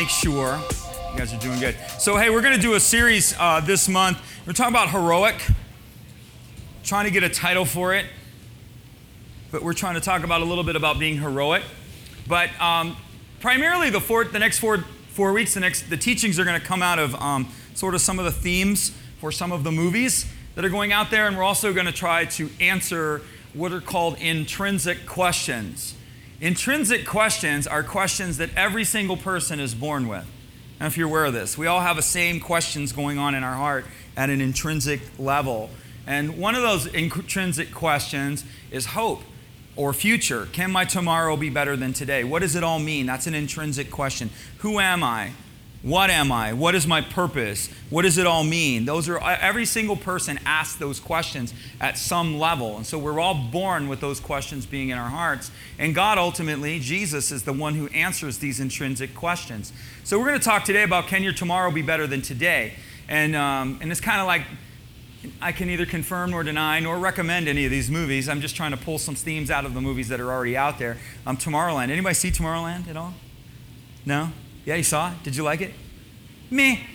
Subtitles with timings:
[0.00, 0.58] make sure
[1.12, 1.76] you guys are doing good.
[1.98, 4.16] So, hey, we're going to do a series uh, this month.
[4.46, 5.34] We're talking about heroic,
[6.82, 8.06] trying to get a title for it,
[9.50, 11.62] but we're trying to talk about a little bit about being heroic.
[12.26, 12.96] But um,
[13.40, 14.78] primarily, the, four, the next four,
[15.10, 18.00] four weeks, the, next, the teachings are going to come out of um, sort of
[18.00, 20.24] some of the themes for some of the movies
[20.54, 23.20] that are going out there, and we're also going to try to answer
[23.52, 25.94] what are called intrinsic questions.
[26.40, 30.26] Intrinsic questions are questions that every single person is born with.
[30.78, 33.44] And if you're aware of this, we all have the same questions going on in
[33.44, 33.84] our heart
[34.16, 35.68] at an intrinsic level.
[36.06, 39.20] And one of those intrinsic questions is hope
[39.76, 40.48] or future.
[40.52, 42.24] Can my tomorrow be better than today?
[42.24, 43.04] What does it all mean?
[43.04, 44.30] That's an intrinsic question.
[44.58, 45.32] Who am I?
[45.82, 46.52] What am I?
[46.52, 47.70] What is my purpose?
[47.88, 48.84] What does it all mean?
[48.84, 52.76] Those are every single person asks those questions at some level.
[52.76, 55.50] And so we're all born with those questions being in our hearts.
[55.78, 59.72] And God ultimately, Jesus is the one who answers these intrinsic questions.
[60.04, 62.74] So we're going to talk today about can your tomorrow be better than today?
[63.08, 64.42] And um, and it's kind of like
[65.40, 68.28] I can neither confirm nor deny nor recommend any of these movies.
[68.28, 70.78] I'm just trying to pull some themes out of the movies that are already out
[70.78, 70.98] there.
[71.26, 71.90] Um, Tomorrowland.
[71.90, 73.14] Anybody see Tomorrowland at all?
[74.04, 74.30] No?
[74.64, 75.12] Yeah, you saw?
[75.22, 75.72] Did you like it?
[76.50, 76.86] Me.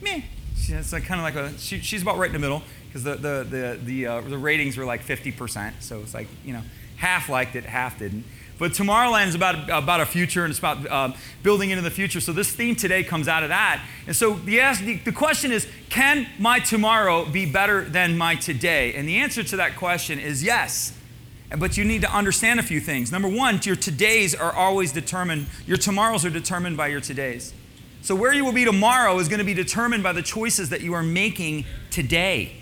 [0.00, 0.24] Me.
[0.68, 3.14] It's like, kind of like a, she, she's about right in the middle because the,
[3.14, 5.74] the, the, the, uh, the ratings were like 50%.
[5.80, 6.62] So it's like, you know,
[6.96, 8.24] half liked it, half didn't.
[8.58, 12.20] But Tomorrowland is about, about a future and it's about uh, building into the future.
[12.20, 13.84] So this theme today comes out of that.
[14.06, 18.94] And so the, the, the question is can my tomorrow be better than my today?
[18.94, 20.92] And the answer to that question is yes.
[21.56, 23.12] But you need to understand a few things.
[23.12, 27.52] Number one, your todays are always determined, your tomorrows are determined by your todays.
[28.02, 30.80] So where you will be tomorrow is going to be determined by the choices that
[30.80, 32.56] you are making today,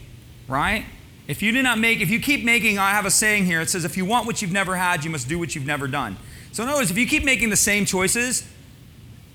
[0.48, 0.84] right?
[1.26, 3.70] If you do not make, if you keep making, I have a saying here, it
[3.70, 6.16] says, if you want what you've never had, you must do what you've never done.
[6.52, 8.46] So in other words, if you keep making the same choices,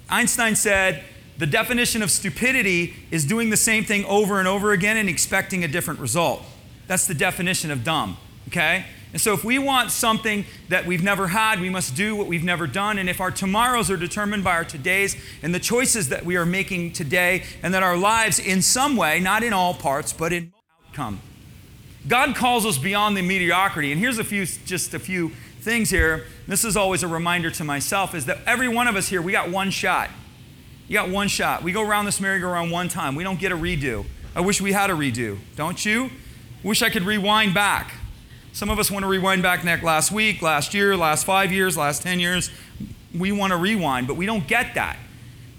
[0.10, 1.04] Einstein said,
[1.38, 5.64] the definition of stupidity is doing the same thing over and over again and expecting
[5.64, 6.44] a different result.
[6.88, 8.18] That's the definition of dumb,
[8.50, 8.86] okay?
[9.12, 12.44] And so, if we want something that we've never had, we must do what we've
[12.44, 13.00] never done.
[13.00, 16.46] And if our tomorrows are determined by our todays and the choices that we are
[16.46, 20.54] making today, and that our lives, in some way, not in all parts, but in
[20.88, 21.22] outcome,
[22.08, 23.92] God calls us beyond the mediocrity.
[23.92, 25.30] And here's a few, just a few
[25.62, 26.26] things here.
[26.48, 29.32] This is always a reminder to myself: is that every one of us here, we
[29.32, 30.12] got one shot.
[30.88, 31.64] You got one shot.
[31.64, 33.16] We go around this merry-go-round one time.
[33.16, 34.06] We don't get a redo.
[34.36, 36.12] I wish we had a redo, don't you?
[36.64, 37.94] Wish I could rewind back.
[38.60, 41.78] Some of us want to rewind back neck last week, last year, last five years,
[41.78, 42.52] last 10 years.
[43.18, 44.98] We want to rewind, but we don't get that.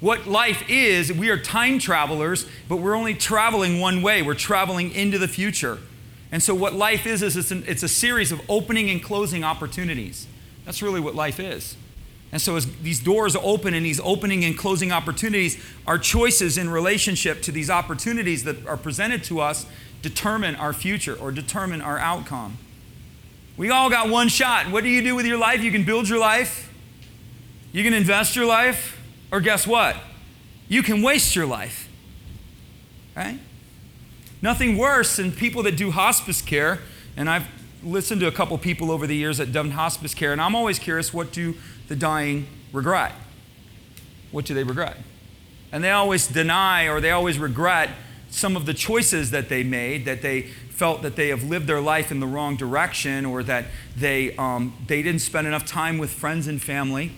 [0.00, 4.20] What life is, we are time travelers, but we're only traveling one way.
[4.20, 5.78] We're traveling into the future.
[6.30, 9.44] And so, what life is, is it's, an, it's a series of opening and closing
[9.44, 10.26] opportunities.
[10.66, 11.76] That's really what life is.
[12.32, 16.68] And so, as these doors open and these opening and closing opportunities, our choices in
[16.68, 19.64] relationship to these opportunities that are presented to us
[20.02, 22.58] determine our future or determine our outcome.
[23.60, 24.71] We all got one shot.
[24.71, 25.62] What do you do with your life?
[25.62, 26.72] You can build your life,
[27.72, 28.98] you can invest your life,
[29.31, 29.97] or guess what?
[30.66, 31.87] You can waste your life.
[33.15, 33.38] Right?
[34.41, 36.78] Nothing worse than people that do hospice care,
[37.19, 37.48] and I've
[37.84, 40.78] listened to a couple people over the years that done hospice care, and I'm always
[40.78, 41.54] curious what do
[41.88, 43.12] the dying regret?
[44.31, 44.97] What do they regret?
[45.71, 47.91] And they always deny or they always regret
[48.30, 51.80] some of the choices that they made, that they felt that they have lived their
[51.80, 56.10] life in the wrong direction or that they, um, they didn't spend enough time with
[56.10, 57.12] friends and family,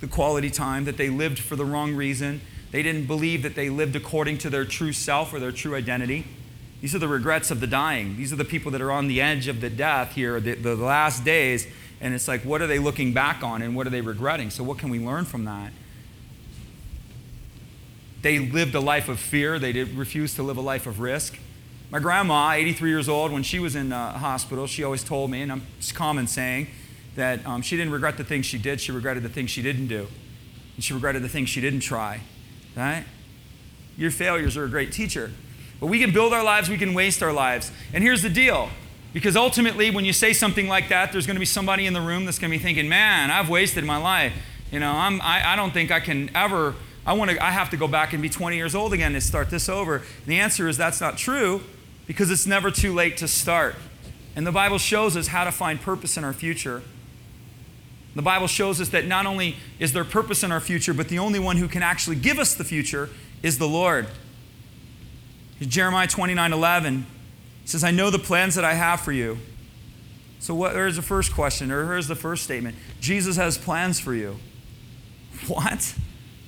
[0.00, 2.40] the quality time, that they lived for the wrong reason.
[2.72, 6.26] They didn't believe that they lived according to their true self or their true identity.
[6.80, 8.16] These are the regrets of the dying.
[8.16, 10.74] These are the people that are on the edge of the death here, the, the
[10.74, 11.66] last days.
[12.00, 14.50] And it's like, what are they looking back on and what are they regretting?
[14.50, 15.72] So, what can we learn from that?
[18.24, 21.38] They lived a life of fear, they did, refused to live a life of risk.
[21.90, 25.42] My grandma, 83 years old, when she was in a hospital, she always told me,
[25.42, 26.68] and it's common saying,
[27.16, 29.88] that um, she didn't regret the things she did, she regretted the things she didn't
[29.88, 30.06] do.
[30.74, 32.22] And she regretted the things she didn't try.
[32.74, 33.04] Right?
[33.98, 35.30] Your failures are a great teacher.
[35.78, 37.70] But we can build our lives, we can waste our lives.
[37.92, 38.70] And here's the deal.
[39.12, 42.00] Because ultimately, when you say something like that, there's going to be somebody in the
[42.00, 44.32] room that's going to be thinking, man, I've wasted my life.
[44.72, 46.74] You know, I'm, I, I don't think I can ever,
[47.06, 49.20] I, want to, I have to go back and be 20 years old again to
[49.20, 49.96] start this over.
[49.96, 51.62] And the answer is that's not true
[52.06, 53.76] because it's never too late to start.
[54.36, 56.82] And the Bible shows us how to find purpose in our future.
[58.14, 61.18] The Bible shows us that not only is there purpose in our future, but the
[61.18, 63.10] only one who can actually give us the future
[63.42, 64.06] is the Lord.
[65.60, 67.06] Jeremiah 29 11
[67.64, 69.38] says, I know the plans that I have for you.
[70.38, 74.14] So, what, there's the first question, or here's the first statement Jesus has plans for
[74.14, 74.36] you.
[75.48, 75.94] What?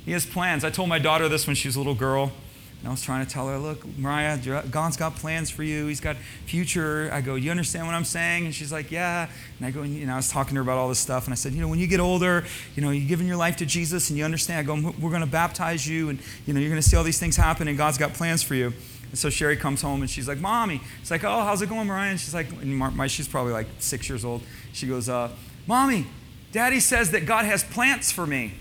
[0.06, 0.64] He has plans.
[0.64, 2.32] I told my daughter this when she was a little girl.
[2.78, 4.38] And I was trying to tell her, look, Mariah,
[4.70, 5.86] God's got plans for you.
[5.86, 6.14] He's got
[6.44, 7.10] future.
[7.12, 8.44] I go, you understand what I'm saying?
[8.44, 9.28] And she's like, yeah.
[9.58, 11.24] And I go, and, you know, I was talking to her about all this stuff.
[11.24, 12.44] And I said, you know, when you get older,
[12.76, 14.60] you know, you're giving your life to Jesus and you understand.
[14.60, 17.02] I go, we're going to baptize you and, you know, you're going to see all
[17.02, 18.72] these things happen and God's got plans for you.
[19.10, 20.80] And so Sherry comes home and she's like, Mommy.
[21.00, 22.10] It's like, oh, how's it going, Mariah?
[22.10, 24.42] And she's like, and she's probably like six years old.
[24.72, 25.30] She goes, uh,
[25.66, 26.06] Mommy,
[26.52, 28.54] Daddy says that God has plants for me.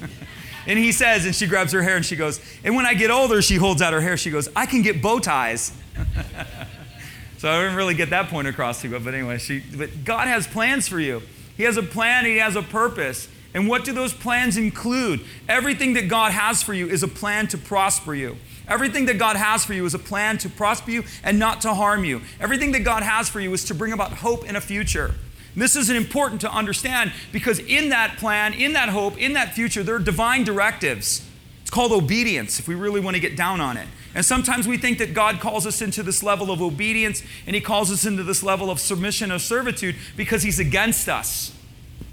[0.66, 3.10] and he says, and she grabs her hair and she goes, and when I get
[3.10, 4.16] older, she holds out her hair.
[4.16, 5.72] She goes, I can get bow ties.
[7.38, 9.00] so I didn't really get that point across to her.
[9.00, 11.22] But anyway, she, but God has plans for you.
[11.56, 13.28] He has a plan, He has a purpose.
[13.54, 15.20] And what do those plans include?
[15.48, 18.36] Everything that God has for you is a plan to prosper you.
[18.66, 21.72] Everything that God has for you is a plan to prosper you and not to
[21.72, 22.22] harm you.
[22.40, 25.14] Everything that God has for you is to bring about hope in a future.
[25.56, 29.82] This is important to understand because in that plan, in that hope, in that future,
[29.82, 31.24] there are divine directives.
[31.62, 33.86] It's called obedience if we really want to get down on it.
[34.14, 37.60] And sometimes we think that God calls us into this level of obedience and He
[37.60, 41.52] calls us into this level of submission or servitude because He's against us.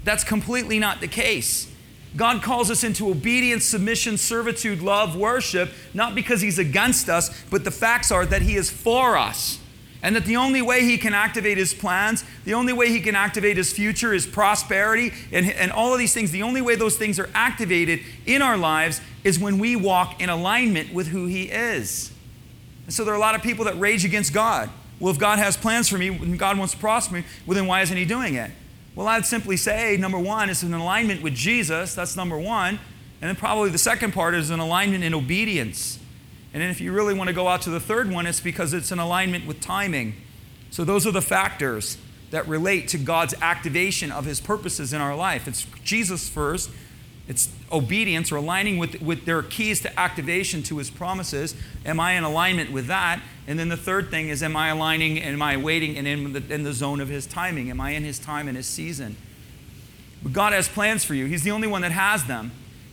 [0.04, 1.68] That's completely not the case.
[2.16, 7.64] God calls us into obedience, submission, servitude, love, worship, not because He's against us, but
[7.64, 9.58] the facts are that He is for us.
[10.02, 13.14] And that the only way He can activate His plans, the only way He can
[13.14, 16.96] activate His future, His prosperity, and, and all of these things, the only way those
[16.96, 21.44] things are activated in our lives is when we walk in alignment with who He
[21.44, 22.12] is.
[22.86, 24.70] And so there are a lot of people that rage against God.
[24.98, 27.66] Well, if God has plans for me and God wants to prosper me, well, then
[27.66, 28.50] why isn't He doing it?
[28.94, 31.94] Well, I'd simply say number one is an alignment with Jesus.
[31.94, 32.78] That's number one.
[33.20, 35.98] And then probably the second part is an alignment in obedience.
[36.52, 38.74] And then if you really want to go out to the third one, it's because
[38.74, 40.14] it's an alignment with timing.
[40.70, 41.98] So those are the factors
[42.30, 45.46] that relate to God's activation of his purposes in our life.
[45.46, 46.70] It's Jesus first,
[47.28, 51.54] it's obedience or aligning with, with their keys to activation to his promises.
[51.86, 53.22] Am I in alignment with that?
[53.46, 56.32] And then the third thing is, am I aligning, and am I waiting and in
[56.32, 57.70] the, in the zone of his timing?
[57.70, 59.16] Am I in his time and his season?
[60.22, 61.26] But God has plans for you.
[61.26, 62.52] He's the only one that has them.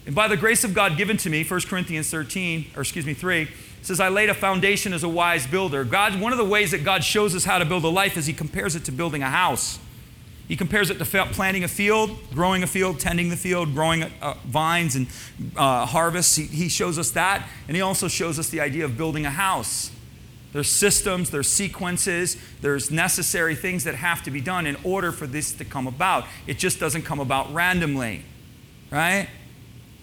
[0.10, 3.14] And by the grace of God given to me, 1 Corinthians 13, or excuse me,
[3.14, 3.48] 3,
[3.84, 5.84] says, I laid a foundation as a wise builder.
[5.84, 8.26] God, one of the ways that God shows us how to build a life is
[8.26, 9.78] he compares it to building a house.
[10.48, 14.34] He compares it to planting a field, growing a field, tending the field, growing uh,
[14.48, 15.06] vines and
[15.56, 16.36] uh, harvests.
[16.36, 17.48] He, he shows us that.
[17.68, 19.92] And he also shows us the idea of building a house.
[20.54, 25.28] There's systems, there's sequences, there's necessary things that have to be done in order for
[25.28, 26.26] this to come about.
[26.48, 28.24] It just doesn't come about randomly,
[28.90, 29.30] right?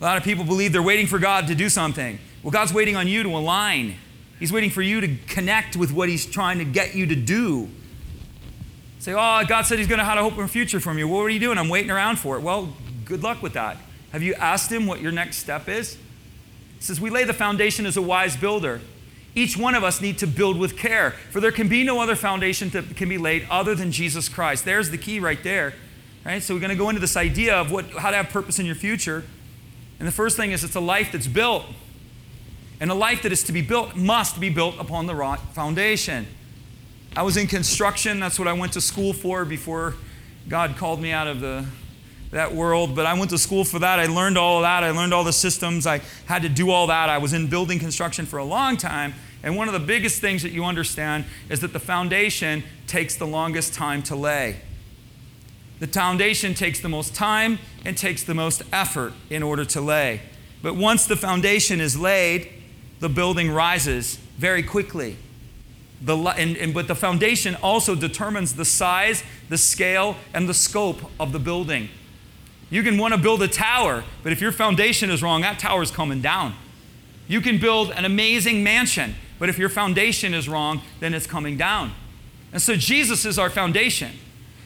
[0.00, 2.18] A lot of people believe they're waiting for God to do something.
[2.42, 3.96] Well, God's waiting on you to align.
[4.38, 7.68] He's waiting for you to connect with what He's trying to get you to do.
[8.98, 11.02] Say, oh, God said He's going to have a hope and future for me.
[11.04, 11.58] What are you doing?
[11.58, 12.42] I'm waiting around for it.
[12.42, 13.78] Well, good luck with that.
[14.12, 15.94] Have you asked Him what your next step is?
[16.76, 18.80] He says, We lay the foundation as a wise builder.
[19.34, 22.16] Each one of us need to build with care, for there can be no other
[22.16, 24.64] foundation that can be laid other than Jesus Christ.
[24.64, 25.74] There's the key right there.
[26.24, 26.42] Right?
[26.42, 28.66] So we're going to go into this idea of what, how to have purpose in
[28.66, 29.24] your future.
[29.98, 31.64] And the first thing is it's a life that's built.
[32.80, 36.26] And a life that is to be built must be built upon the right foundation.
[37.16, 38.20] I was in construction.
[38.20, 39.94] That's what I went to school for before
[40.48, 41.64] God called me out of the,
[42.30, 42.94] that world.
[42.94, 43.98] But I went to school for that.
[43.98, 44.84] I learned all of that.
[44.84, 45.86] I learned all the systems.
[45.86, 47.08] I had to do all that.
[47.08, 49.14] I was in building construction for a long time.
[49.42, 53.26] And one of the biggest things that you understand is that the foundation takes the
[53.26, 54.56] longest time to lay.
[55.78, 60.22] The foundation takes the most time and takes the most effort in order to lay.
[60.62, 62.48] But once the foundation is laid,
[63.00, 65.16] the building rises very quickly.
[66.00, 71.10] The, and, and, but the foundation also determines the size, the scale, and the scope
[71.18, 71.88] of the building.
[72.68, 75.82] You can want to build a tower, but if your foundation is wrong, that tower
[75.82, 76.54] is coming down.
[77.28, 81.56] You can build an amazing mansion, but if your foundation is wrong, then it's coming
[81.56, 81.92] down.
[82.52, 84.12] And so Jesus is our foundation.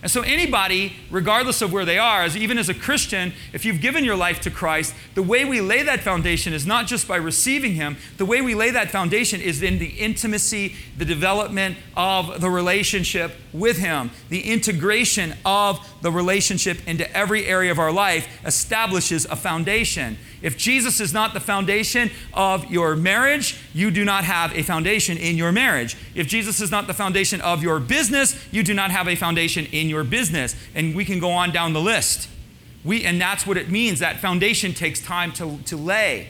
[0.02, 3.82] And so, anybody, regardless of where they are, as even as a Christian, if you've
[3.82, 7.16] given your life to Christ, the way we lay that foundation is not just by
[7.16, 7.98] receiving Him.
[8.16, 13.32] The way we lay that foundation is in the intimacy, the development of the relationship
[13.52, 14.10] with Him.
[14.30, 20.18] The integration of the relationship into every area of our life establishes a foundation.
[20.42, 25.18] If Jesus is not the foundation of your marriage, you do not have a foundation
[25.18, 25.96] in your marriage.
[26.14, 29.66] If Jesus is not the foundation of your business, you do not have a foundation
[29.66, 30.56] in your business.
[30.74, 32.28] And we can go on down the list.
[32.84, 33.98] We, and that's what it means.
[33.98, 36.28] That foundation takes time to, to lay.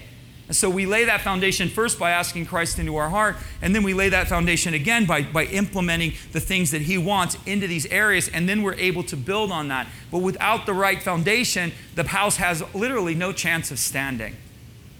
[0.50, 3.84] And so we lay that foundation first by asking Christ into our heart, and then
[3.84, 7.86] we lay that foundation again by, by implementing the things that He wants into these
[7.86, 9.86] areas, and then we're able to build on that.
[10.10, 14.36] But without the right foundation, the house has literally no chance of standing.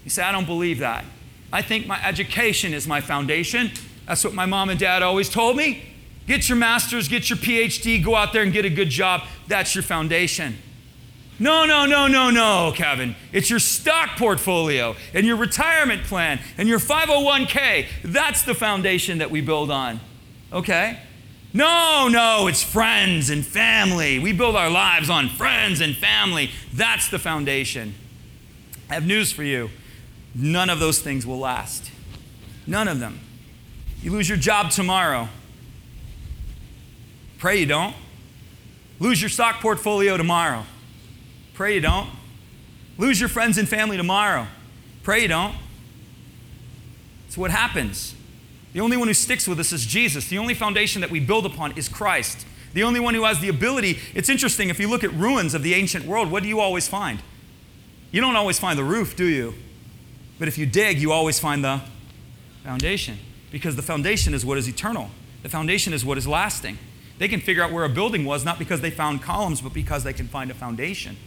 [0.05, 1.05] You say, I don't believe that.
[1.53, 3.73] I think my education is my foundation.
[4.07, 5.83] That's what my mom and dad always told me.
[6.29, 9.23] Get your master's, get your PhD, go out there and get a good job.
[9.49, 10.59] That's your foundation.
[11.41, 13.17] No, no, no, no, no, Kevin.
[13.33, 17.87] It's your stock portfolio and your retirement plan and your 501k.
[18.05, 20.01] That's the foundation that we build on.
[20.53, 20.99] Okay?
[21.55, 24.19] No, no, it's friends and family.
[24.19, 26.51] We build our lives on friends and family.
[26.75, 27.95] That's the foundation.
[28.91, 29.71] I have news for you
[30.35, 31.91] none of those things will last.
[32.67, 33.19] None of them.
[34.03, 35.29] You lose your job tomorrow.
[37.39, 37.97] Pray you don't.
[38.99, 40.65] Lose your stock portfolio tomorrow.
[41.61, 42.09] Pray you don't.
[42.97, 44.47] Lose your friends and family tomorrow.
[45.03, 45.55] Pray you don't.
[47.27, 48.15] It's what happens.
[48.73, 50.27] The only one who sticks with us is Jesus.
[50.31, 52.47] The only foundation that we build upon is Christ.
[52.73, 53.99] The only one who has the ability.
[54.15, 56.89] It's interesting, if you look at ruins of the ancient world, what do you always
[56.89, 57.21] find?
[58.11, 59.53] You don't always find the roof, do you?
[60.39, 61.83] But if you dig, you always find the
[62.65, 63.19] foundation.
[63.51, 65.11] Because the foundation is what is eternal,
[65.43, 66.79] the foundation is what is lasting.
[67.19, 70.05] They can figure out where a building was not because they found columns, but because
[70.05, 71.19] they can find a foundation.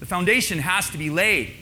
[0.00, 1.52] The foundation has to be laid.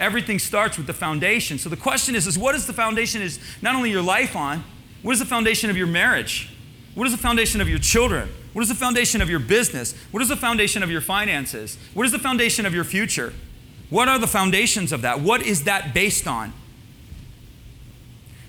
[0.00, 1.58] Everything starts with the foundation.
[1.58, 4.64] So the question is, is what is the foundation is not only your life on,
[5.02, 6.50] what is the foundation of your marriage?
[6.94, 8.28] What is the foundation of your children?
[8.52, 9.94] What is the foundation of your business?
[10.10, 11.76] What is the foundation of your finances?
[11.92, 13.32] What is the foundation of your future?
[13.90, 15.20] What are the foundations of that?
[15.20, 16.52] What is that based on?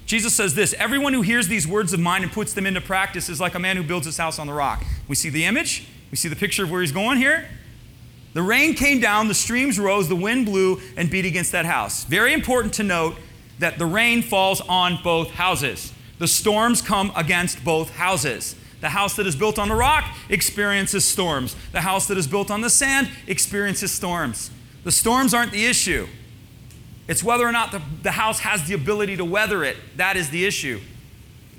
[0.05, 3.29] Jesus says this Everyone who hears these words of mine and puts them into practice
[3.29, 4.83] is like a man who builds his house on the rock.
[5.07, 7.47] We see the image, we see the picture of where he's going here.
[8.35, 12.03] The rain came down, the streams rose, the wind blew and beat against that house.
[12.03, 13.15] Very important to note
[13.59, 15.93] that the rain falls on both houses.
[16.19, 18.57] The storms come against both houses.
[18.81, 21.55] The house that is built on the rock experiences storms.
[21.71, 24.51] The house that is built on the sand experiences storms.
[24.83, 26.05] The storms aren't the issue.
[27.07, 29.77] It's whether or not the, the house has the ability to weather it.
[29.95, 30.81] That is the issue.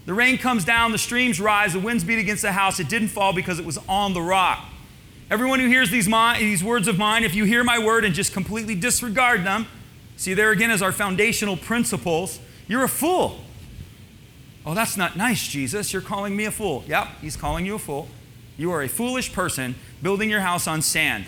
[0.05, 2.79] The rain comes down, the streams rise, the winds beat against the house.
[2.79, 4.63] It didn't fall because it was on the rock.
[5.29, 8.15] Everyone who hears these, my, these words of mine, if you hear my word and
[8.15, 9.67] just completely disregard them,
[10.17, 13.41] see, there again is our foundational principles, you're a fool.
[14.65, 15.93] Oh, that's not nice, Jesus.
[15.93, 16.85] You're calling me a fool.
[16.87, 18.09] Yep, he's calling you a fool.
[18.57, 21.25] You are a foolish person building your house on sand.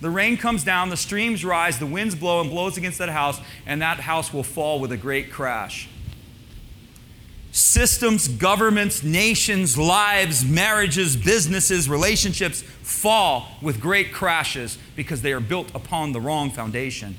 [0.00, 3.40] The rain comes down, the streams rise, the winds blow and blows against that house,
[3.66, 5.88] and that house will fall with a great crash.
[7.54, 15.70] Systems, governments, nations, lives, marriages, businesses, relationships fall with great crashes because they are built
[15.74, 17.14] upon the wrong foundation.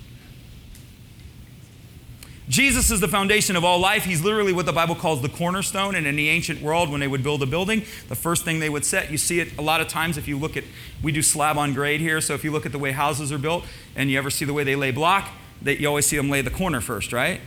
[2.50, 4.04] Jesus is the foundation of all life.
[4.04, 5.94] He's literally what the Bible calls the cornerstone.
[5.96, 8.70] And in the ancient world, when they would build a building, the first thing they
[8.70, 10.64] would set, you see it a lot of times if you look at,
[11.02, 12.20] we do slab on grade here.
[12.20, 14.54] So if you look at the way houses are built and you ever see the
[14.54, 15.30] way they lay block,
[15.62, 17.40] that you always see them lay the corner first, right?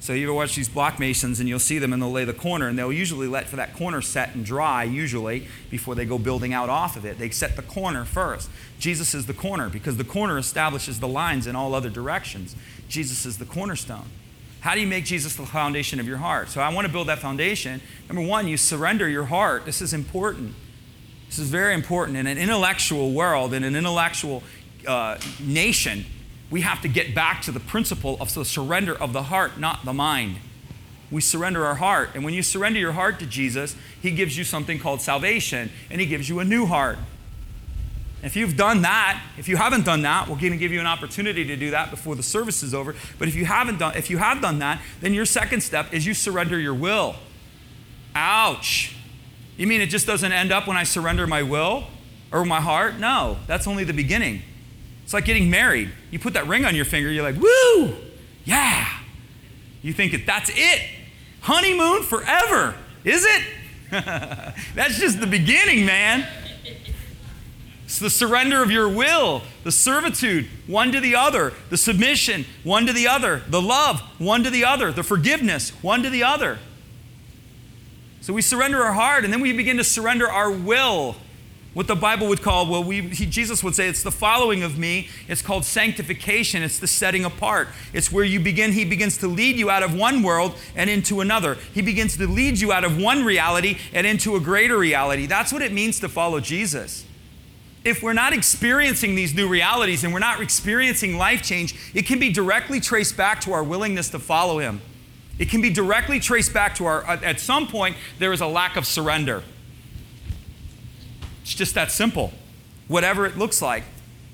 [0.00, 2.32] So you ever watch these block masons and you'll see them and they'll lay the
[2.32, 6.16] corner and they'll usually let for that corner set and dry usually before they go
[6.16, 7.18] building out off of it.
[7.18, 8.48] They set the corner first.
[8.78, 12.56] Jesus is the corner because the corner establishes the lines in all other directions.
[12.88, 14.06] Jesus is the cornerstone.
[14.60, 16.48] How do you make Jesus the foundation of your heart?
[16.48, 17.82] So I want to build that foundation.
[18.08, 19.66] Number one, you surrender your heart.
[19.66, 20.54] This is important.
[21.28, 22.16] This is very important.
[22.16, 24.42] In an intellectual world, in an intellectual
[24.86, 26.06] uh, nation,
[26.50, 29.84] we have to get back to the principle of the surrender of the heart, not
[29.84, 30.36] the mind.
[31.10, 32.10] We surrender our heart.
[32.14, 36.00] And when you surrender your heart to Jesus, He gives you something called salvation, and
[36.00, 36.98] He gives you a new heart.
[38.22, 40.86] If you've done that, if you haven't done that, we're going to give you an
[40.86, 42.94] opportunity to do that before the service is over.
[43.18, 46.06] But if you haven't done, if you have done that, then your second step is
[46.06, 47.16] you surrender your will.
[48.14, 48.94] Ouch.
[49.56, 51.84] You mean it just doesn't end up when I surrender my will
[52.30, 52.98] or my heart?
[52.98, 54.42] No, that's only the beginning.
[55.10, 55.90] It's like getting married.
[56.12, 57.96] You put that ring on your finger, you're like, woo,
[58.44, 58.86] yeah.
[59.82, 60.88] You think that that's it.
[61.40, 62.76] Honeymoon forever.
[63.02, 63.42] Is it?
[63.90, 66.28] that's just the beginning, man.
[67.86, 72.86] It's the surrender of your will, the servitude, one to the other, the submission, one
[72.86, 76.60] to the other, the love, one to the other, the forgiveness, one to the other.
[78.20, 81.16] So we surrender our heart, and then we begin to surrender our will
[81.72, 84.76] what the Bible would call, well, we, he, Jesus would say, it's the following of
[84.76, 85.08] me.
[85.28, 86.64] It's called sanctification.
[86.64, 87.68] It's the setting apart.
[87.92, 91.20] It's where you begin, he begins to lead you out of one world and into
[91.20, 91.54] another.
[91.72, 95.26] He begins to lead you out of one reality and into a greater reality.
[95.26, 97.06] That's what it means to follow Jesus.
[97.84, 102.18] If we're not experiencing these new realities and we're not experiencing life change, it can
[102.18, 104.80] be directly traced back to our willingness to follow him.
[105.38, 108.76] It can be directly traced back to our, at some point, there is a lack
[108.76, 109.42] of surrender.
[111.50, 112.32] It's just that simple,
[112.86, 113.82] whatever it looks like.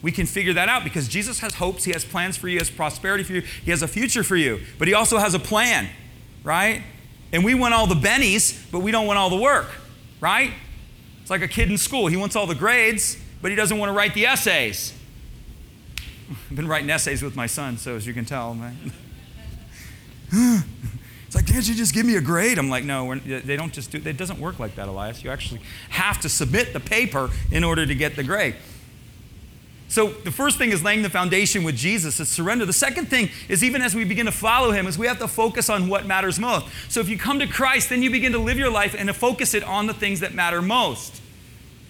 [0.03, 2.59] We can figure that out because Jesus has hopes, He has plans for you, He
[2.59, 5.39] has prosperity for you, He has a future for you, but He also has a
[5.39, 5.89] plan,
[6.45, 6.83] right?
[7.33, 9.71] And we want all the bennies, but we don't want all the work,
[10.21, 10.53] right?
[11.23, 12.09] It's like a kid in school.
[12.09, 14.93] He wants all the grades, but he doesn't want to write the essays.
[16.51, 18.93] I've been writing essays with my son, so as you can tell, man.
[21.37, 22.59] it's like, can't you just give me a grade?
[22.59, 24.01] I'm like, no, they don't just do.
[24.05, 25.23] It doesn't work like that, Elias.
[25.23, 28.57] You actually have to submit the paper in order to get the grade.
[29.89, 32.65] So the first thing is laying the foundation with Jesus, is surrender.
[32.65, 35.29] The second thing is even as we begin to follow him, is we have to
[35.29, 36.67] focus on what matters most.
[36.89, 39.15] So if you come to Christ, then you begin to live your life and to
[39.15, 41.21] focus it on the things that matter most.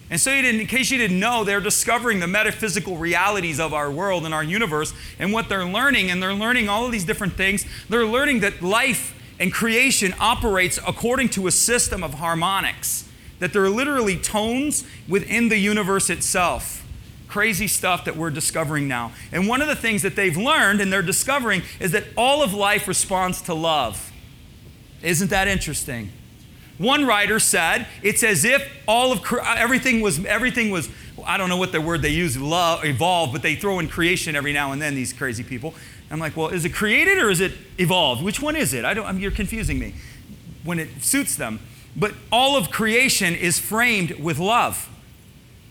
[0.09, 4.23] And so, in case you didn't know, they're discovering the metaphysical realities of our world
[4.23, 6.09] and our universe and what they're learning.
[6.09, 7.65] And they're learning all of these different things.
[7.89, 13.07] They're learning that life and creation operates according to a system of harmonics,
[13.39, 16.85] that there are literally tones within the universe itself.
[17.27, 19.11] Crazy stuff that we're discovering now.
[19.31, 22.53] And one of the things that they've learned and they're discovering is that all of
[22.53, 24.11] life responds to love.
[25.03, 26.11] Isn't that interesting?
[26.77, 30.89] One writer said, it's as if all of everything was everything was
[31.25, 34.35] I don't know what the word they use, love, evolve, but they throw in creation
[34.35, 34.95] every now and then.
[34.95, 35.73] These crazy people.
[36.09, 38.23] I'm like, well, is it created or is it evolved?
[38.23, 38.85] Which one is it?
[38.85, 39.05] I don't.
[39.05, 39.93] I mean, you're confusing me.
[40.63, 41.59] When it suits them,
[41.95, 44.89] but all of creation is framed with love,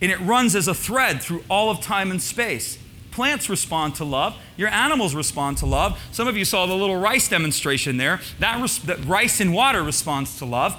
[0.02, 2.78] and it runs as a thread through all of time and space.
[3.11, 4.37] Plants respond to love.
[4.59, 5.99] Your animals respond to love.
[6.12, 8.21] Some of you saw the little rice demonstration there.
[8.40, 10.76] That, res- that rice in water responds to love.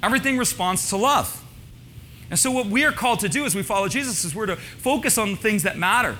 [0.00, 1.42] Everything responds to love.
[2.30, 4.56] And so, what we are called to do as we follow Jesus is we're to
[4.56, 6.16] focus on the things that matter.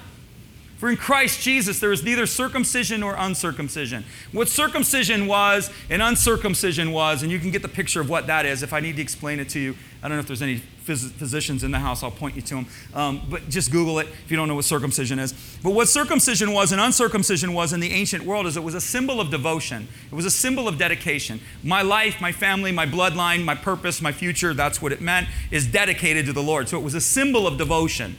[0.84, 4.04] For in Christ Jesus, there is neither circumcision nor uncircumcision.
[4.32, 8.44] What circumcision was and uncircumcision was, and you can get the picture of what that
[8.44, 9.76] is if I need to explain it to you.
[10.02, 12.56] I don't know if there's any phys- physicians in the house, I'll point you to
[12.56, 12.66] them.
[12.92, 15.32] Um, but just Google it if you don't know what circumcision is.
[15.62, 18.80] But what circumcision was and uncircumcision was in the ancient world is it was a
[18.82, 21.40] symbol of devotion, it was a symbol of dedication.
[21.62, 25.66] My life, my family, my bloodline, my purpose, my future, that's what it meant, is
[25.66, 26.68] dedicated to the Lord.
[26.68, 28.18] So it was a symbol of devotion.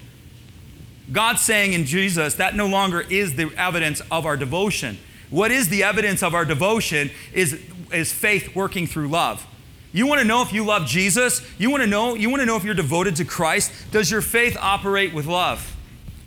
[1.12, 4.98] God saying in Jesus, that no longer is the evidence of our devotion.
[5.30, 7.60] What is the evidence of our devotion is,
[7.92, 9.46] is faith working through love.
[9.92, 11.42] You want to know if you love Jesus?
[11.58, 13.72] You want to know you want to know if you're devoted to Christ?
[13.92, 15.76] Does your faith operate with love?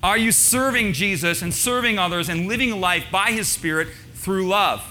[0.02, 4.48] Are you serving Jesus and serving others and living a life by his spirit through
[4.48, 4.82] love?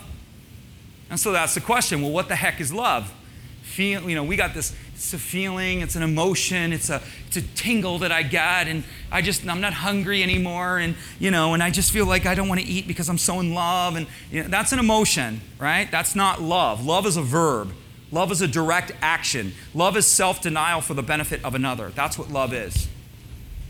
[1.09, 2.01] And so that's the question.
[2.01, 3.13] Well, what the heck is love?
[3.63, 7.37] Feel, you know, we got this it's a feeling, it's an emotion, it's a, it's
[7.37, 11.53] a tingle that I get, and I just, I'm not hungry anymore, and, you know,
[11.53, 13.95] and I just feel like I don't want to eat because I'm so in love,
[13.95, 15.89] and you know, that's an emotion, right?
[15.91, 16.83] That's not love.
[16.83, 17.73] Love is a verb.
[18.11, 19.53] Love is a direct action.
[19.75, 21.91] Love is self denial for the benefit of another.
[21.93, 22.87] That's what love is.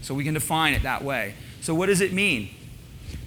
[0.02, 1.34] So we can define it that way.
[1.60, 2.52] So, what does it mean?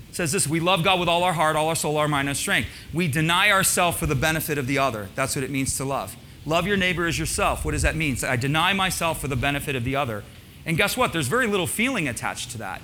[0.09, 2.29] It says this we love God with all our heart, all our soul, our mind,
[2.29, 2.69] and strength.
[2.95, 5.09] We deny ourselves for the benefit of the other.
[5.15, 6.17] That's what it means to love.
[6.47, 7.65] Love your neighbor as yourself.
[7.65, 8.17] What does that mean?
[8.17, 10.25] So I deny myself for the benefit of the other.
[10.65, 11.13] And guess what?
[11.13, 12.81] There's very little feeling attached to that.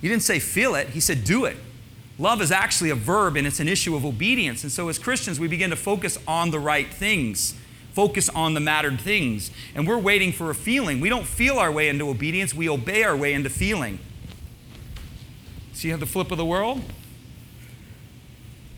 [0.00, 1.56] He didn't say feel it, he said do it.
[2.18, 4.62] Love is actually a verb and it's an issue of obedience.
[4.62, 7.54] And so as Christians, we begin to focus on the right things,
[7.92, 9.50] focus on the mattered things.
[9.74, 11.00] And we're waiting for a feeling.
[11.00, 13.98] We don't feel our way into obedience, we obey our way into feeling.
[15.72, 16.82] See how the flip of the world?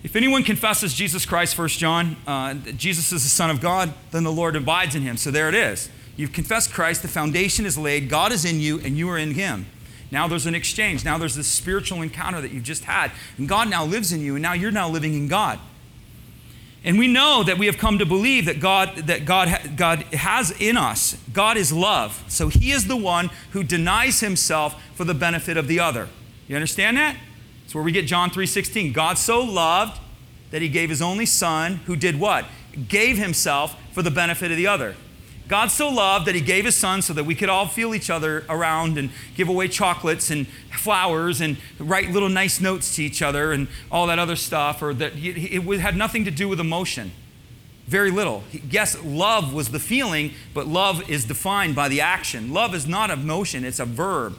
[0.04, 4.22] If anyone confesses Jesus Christ, 1 John, uh, Jesus is the Son of God, then
[4.22, 5.16] the Lord abides in him.
[5.16, 5.88] So there it is.
[6.14, 9.32] You've confessed Christ, the foundation is laid, God is in you, and you are in
[9.32, 9.66] him.
[10.10, 11.06] Now there's an exchange.
[11.06, 13.12] Now there's this spiritual encounter that you've just had.
[13.38, 15.58] And God now lives in you, and now you're now living in God.
[16.84, 20.50] And we know that we have come to believe that God, that God, God has
[20.60, 22.22] in us, God is love.
[22.28, 26.10] So he is the one who denies himself for the benefit of the other.
[26.46, 27.16] You understand that?
[27.74, 28.92] Where we get John 3:16.
[28.92, 30.00] God so loved
[30.52, 32.46] that he gave his only son who did what?
[32.88, 34.94] Gave himself for the benefit of the other.
[35.48, 38.08] God so loved that he gave his son so that we could all feel each
[38.08, 40.46] other around and give away chocolates and
[40.78, 44.94] flowers and write little nice notes to each other and all that other stuff, or
[44.94, 47.12] that it had nothing to do with emotion.
[47.88, 48.44] Very little.
[48.70, 52.52] Yes, love was the feeling, but love is defined by the action.
[52.52, 54.38] Love is not emotion, it's a verb.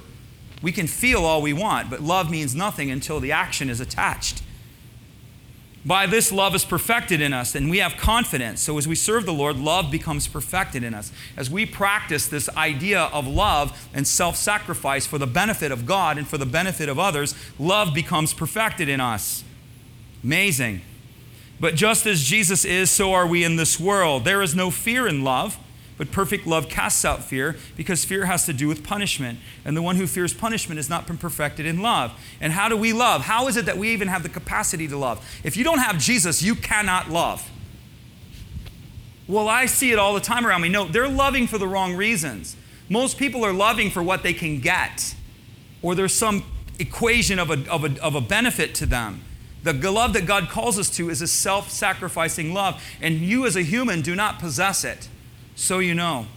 [0.62, 4.42] We can feel all we want, but love means nothing until the action is attached.
[5.86, 8.60] By this, love is perfected in us, and we have confidence.
[8.60, 11.12] So, as we serve the Lord, love becomes perfected in us.
[11.38, 16.18] As we practice this idea of love and self sacrifice for the benefit of God
[16.18, 19.44] and for the benefit of others, love becomes perfected in us.
[20.24, 20.82] Amazing.
[21.60, 24.26] But just as Jesus is, so are we in this world.
[24.26, 25.58] There is no fear in love,
[25.98, 29.40] But perfect love casts out fear because fear has to do with punishment.
[29.64, 32.12] And the one who fears punishment has not been perfected in love.
[32.42, 33.22] And how do we love?
[33.22, 35.26] How is it that we even have the capacity to love?
[35.44, 37.50] If you don't have Jesus, you cannot love.
[39.28, 40.70] Well, I see it all the time around me.
[40.70, 42.56] No, they're loving for the wrong reasons.
[42.90, 45.16] Most people are loving for what they can get,
[45.82, 46.44] or there's some
[46.78, 49.22] equation of a, of a, of a benefit to them.
[49.64, 53.56] The love that God calls us to is a self sacrificing love, and you as
[53.56, 55.08] a human do not possess it,
[55.56, 56.28] so you know.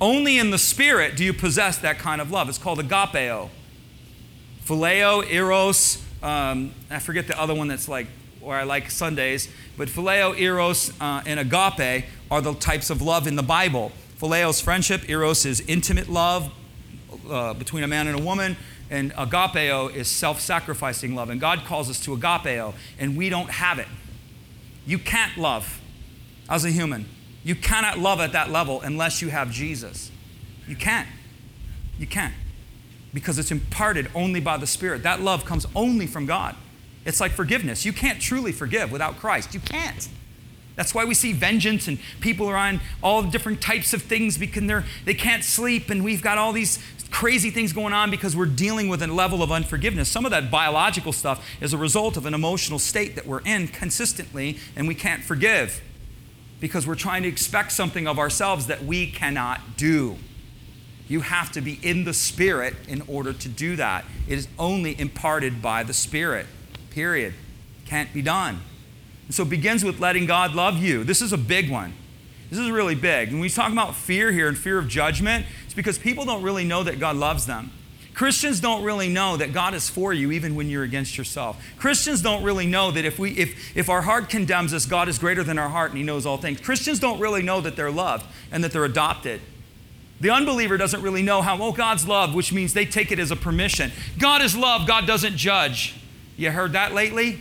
[0.00, 2.48] Only in the Spirit do you possess that kind of love.
[2.48, 3.50] It's called agapeo.
[4.64, 8.06] Phileo, eros, um, I forget the other one that's like,
[8.40, 13.26] or I like Sundays, but phileo, eros, uh, and agape are the types of love
[13.26, 13.92] in the Bible.
[14.20, 16.52] Phileo is friendship, eros is intimate love
[17.28, 18.56] uh, between a man and a woman,
[18.88, 21.28] and agapeo is self sacrificing love.
[21.28, 23.88] And God calls us to agapeo, and we don't have it.
[24.86, 25.80] You can't love
[26.48, 27.06] as a human.
[27.44, 30.10] You cannot love at that level unless you have Jesus.
[30.66, 31.08] You can't.
[31.98, 32.34] You can't.
[33.12, 35.02] Because it's imparted only by the Spirit.
[35.02, 36.54] That love comes only from God.
[37.04, 37.84] It's like forgiveness.
[37.84, 39.54] You can't truly forgive without Christ.
[39.54, 40.08] You can't.
[40.76, 44.62] That's why we see vengeance and people are on all different types of things because
[44.62, 46.78] they're, they can't sleep and we've got all these
[47.10, 50.08] crazy things going on because we're dealing with a level of unforgiveness.
[50.08, 53.68] Some of that biological stuff is a result of an emotional state that we're in
[53.68, 55.82] consistently and we can't forgive
[56.62, 60.16] because we're trying to expect something of ourselves that we cannot do.
[61.08, 64.04] You have to be in the Spirit in order to do that.
[64.28, 66.46] It is only imparted by the Spirit,
[66.90, 67.34] period.
[67.84, 68.60] Can't be done.
[69.26, 71.02] And so it begins with letting God love you.
[71.02, 71.94] This is a big one.
[72.48, 73.28] This is really big.
[73.28, 76.44] And when we talk about fear here and fear of judgment, it's because people don't
[76.44, 77.72] really know that God loves them.
[78.14, 81.62] Christians don't really know that God is for you even when you're against yourself.
[81.78, 85.18] Christians don't really know that if, we, if, if our heart condemns us, God is
[85.18, 86.60] greater than our heart and He knows all things.
[86.60, 89.40] Christians don't really know that they're loved and that they're adopted.
[90.20, 93.30] The unbeliever doesn't really know how, oh, God's love, which means they take it as
[93.30, 93.90] a permission.
[94.18, 95.96] God is love, God doesn't judge.
[96.36, 97.38] You heard that lately?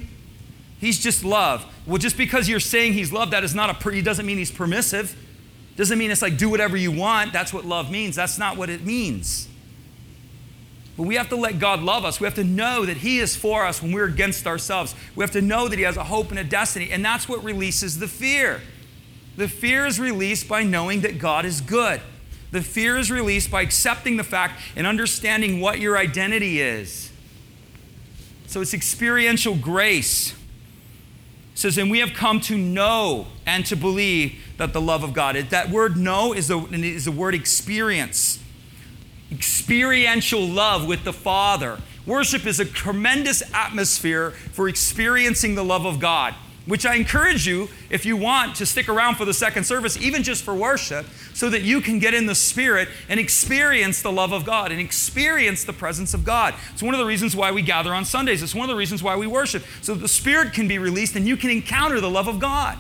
[0.79, 1.65] He's just love.
[1.86, 4.38] Well, just because you're saying he's love, that is not a, per, he doesn't mean
[4.38, 5.15] he's permissive.
[5.75, 7.34] Doesn't mean it's like do whatever you want.
[7.34, 8.15] That's what love means.
[8.15, 9.47] That's not what it means.
[10.97, 12.19] But we have to let God love us.
[12.19, 14.93] We have to know that He is for us when we're against ourselves.
[15.15, 16.91] We have to know that He has a hope and a destiny.
[16.91, 18.62] And that's what releases the fear.
[19.38, 22.01] The fear is released by knowing that God is good.
[22.51, 27.12] The fear is released by accepting the fact and understanding what your identity is.
[28.47, 30.34] So it's experiential grace
[31.62, 35.36] says, and we have come to know and to believe that the love of God.
[35.36, 38.39] That word know is the, is the word experience.
[39.32, 41.80] Experiential love with the Father.
[42.06, 47.70] Worship is a tremendous atmosphere for experiencing the love of God which I encourage you,
[47.89, 51.50] if you want, to stick around for the second service, even just for worship, so
[51.50, 55.63] that you can get in the Spirit and experience the love of God and experience
[55.63, 56.54] the presence of God.
[56.72, 58.44] It's one of the reasons why we gather on Sundays.
[58.44, 61.28] It's one of the reasons why we worship, so the Spirit can be released and
[61.28, 62.78] you can encounter the love of God.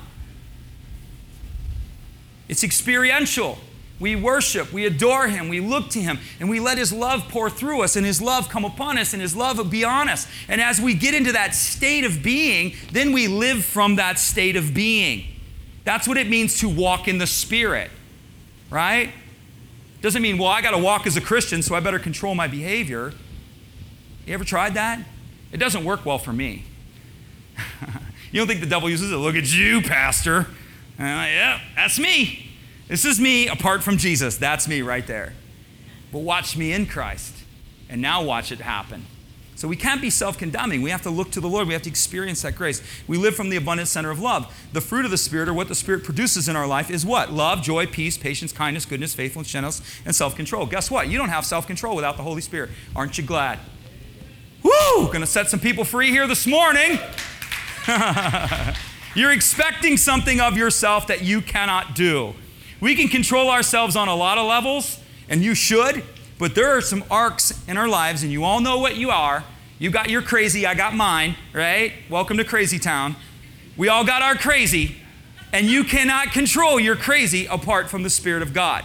[2.47, 3.57] It's experiential.
[4.01, 7.51] We worship, we adore Him, we look to Him, and we let His love pour
[7.51, 10.27] through us and His love come upon us and His love be on us.
[10.47, 14.55] And as we get into that state of being, then we live from that state
[14.55, 15.25] of being.
[15.83, 17.91] That's what it means to walk in the Spirit,
[18.71, 19.11] right?
[20.01, 22.47] Doesn't mean, well, I got to walk as a Christian, so I better control my
[22.47, 23.13] behavior.
[24.25, 24.99] You ever tried that?
[25.51, 26.65] It doesn't work well for me.
[28.31, 29.15] you don't think the devil uses it?
[29.17, 30.47] Look at you, Pastor.
[30.97, 32.50] And yeah, that's me.
[32.91, 34.35] This is me apart from Jesus.
[34.35, 35.31] That's me right there.
[36.11, 37.33] But watch me in Christ.
[37.87, 39.05] And now watch it happen.
[39.55, 40.81] So we can't be self condemning.
[40.81, 41.69] We have to look to the Lord.
[41.69, 42.83] We have to experience that grace.
[43.07, 44.53] We live from the abundant center of love.
[44.73, 47.31] The fruit of the Spirit, or what the Spirit produces in our life, is what?
[47.31, 50.65] Love, joy, peace, patience, kindness, goodness, faithfulness, gentleness, and self control.
[50.65, 51.07] Guess what?
[51.07, 52.71] You don't have self control without the Holy Spirit.
[52.93, 53.59] Aren't you glad?
[54.63, 55.09] Woo!
[55.13, 56.99] Gonna set some people free here this morning.
[59.15, 62.35] You're expecting something of yourself that you cannot do.
[62.81, 66.03] We can control ourselves on a lot of levels, and you should,
[66.39, 69.43] but there are some arcs in our lives, and you all know what you are.
[69.77, 71.93] You got your crazy, I got mine, right?
[72.09, 73.15] Welcome to Crazy Town.
[73.77, 74.95] We all got our crazy,
[75.53, 78.83] and you cannot control your crazy apart from the Spirit of God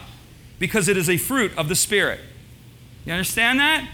[0.59, 2.21] because it is a fruit of the Spirit.
[3.07, 3.89] You understand that?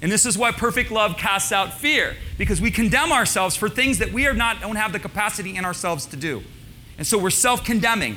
[0.00, 3.98] And this is why perfect love casts out fear because we condemn ourselves for things
[3.98, 6.42] that we are not don't have the capacity in ourselves to do.
[6.96, 8.16] And so we're self-condemning.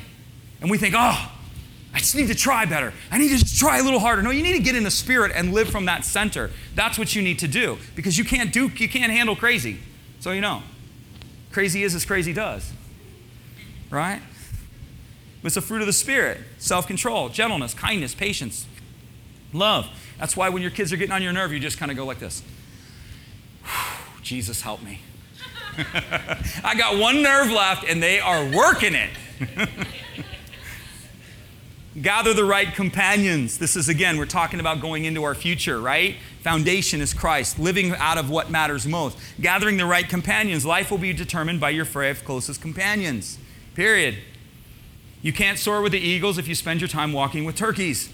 [0.65, 1.31] And we think, oh,
[1.93, 2.91] I just need to try better.
[3.11, 4.23] I need to just try a little harder.
[4.23, 6.49] No, you need to get in the spirit and live from that center.
[6.73, 9.77] That's what you need to do because you can't do you can't handle crazy.
[10.19, 10.63] So you know.
[11.51, 12.73] Crazy is as crazy does.
[13.91, 14.23] Right?
[15.43, 16.39] It's a fruit of the spirit.
[16.57, 18.65] self control, gentleness, kindness, patience,
[19.53, 19.87] love.
[20.17, 22.07] That's why when your kids are getting on your nerve, you just kind of go
[22.07, 22.41] like this
[24.23, 25.01] Jesus, help me.
[26.63, 29.11] I got one nerve left and they are working it.
[32.01, 33.57] Gather the right companions.
[33.57, 36.17] This is again, we're talking about going into our future, right?
[36.41, 39.17] Foundation is Christ, living out of what matters most.
[39.39, 40.65] Gathering the right companions.
[40.65, 43.37] Life will be determined by your five closest companions.
[43.75, 44.17] Period.
[45.21, 48.09] You can't soar with the eagles if you spend your time walking with turkeys.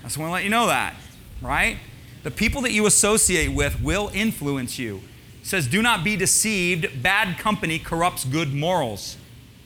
[0.00, 0.94] I just want to let you know that,
[1.40, 1.78] right?
[2.24, 5.02] The people that you associate with will influence you.
[5.40, 7.02] It says, Do not be deceived.
[7.02, 9.16] Bad company corrupts good morals.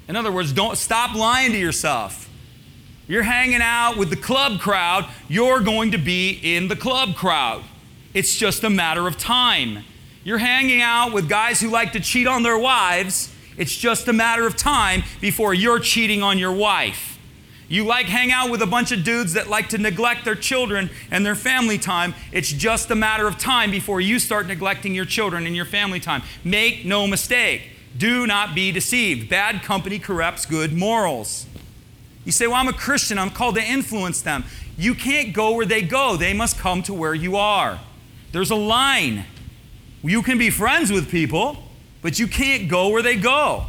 [0.07, 2.30] In other words, don't stop lying to yourself.
[3.11, 7.65] You're hanging out with the club crowd, you're going to be in the club crowd.
[8.15, 9.83] It's just a matter of time.
[10.23, 14.13] You're hanging out with guys who like to cheat on their wives, it's just a
[14.13, 17.19] matter of time before you're cheating on your wife.
[17.67, 20.89] You like hang out with a bunch of dudes that like to neglect their children
[21.11, 22.15] and their family time.
[22.31, 25.99] It's just a matter of time before you start neglecting your children and your family
[25.99, 26.23] time.
[26.45, 27.63] Make no mistake.
[27.99, 29.29] Do not be deceived.
[29.29, 31.47] Bad company corrupts good morals.
[32.25, 34.45] You say, Well, I'm a Christian, I'm called to influence them.
[34.77, 37.81] You can't go where they go, they must come to where you are.
[38.33, 39.25] There's a line.
[40.03, 41.59] You can be friends with people,
[42.01, 43.67] but you can't go where they go.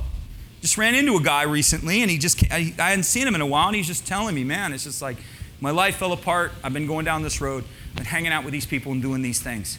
[0.61, 3.41] Just ran into a guy recently, and he just, I, I hadn't seen him in
[3.41, 5.17] a while, and he's just telling me, Man, it's just like
[5.59, 6.51] my life fell apart.
[6.63, 7.63] I've been going down this road,
[7.95, 9.77] been hanging out with these people and doing these things.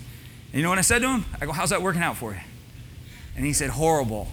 [0.52, 1.24] And you know what I said to him?
[1.40, 2.40] I go, How's that working out for you?
[3.36, 4.28] And he said, Horrible